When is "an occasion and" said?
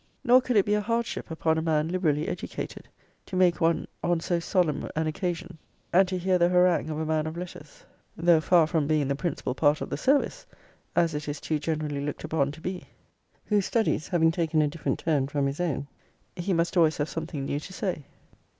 4.95-6.07